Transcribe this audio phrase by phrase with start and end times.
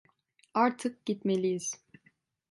[0.53, 1.77] Artık gitmeliyiz.